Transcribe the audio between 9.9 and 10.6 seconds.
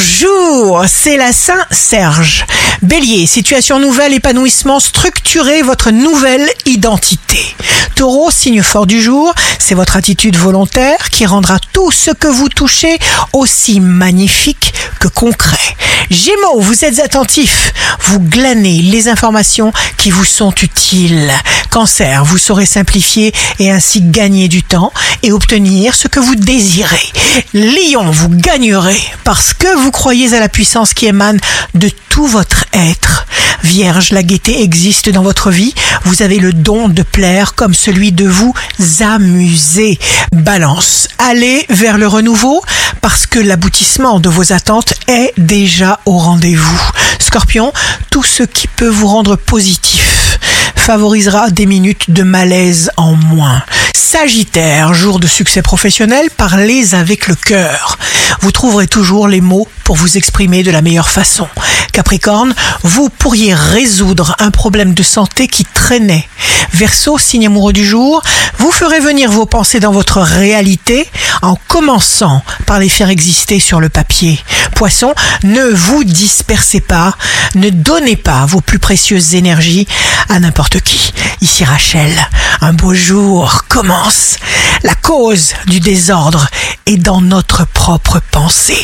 attitude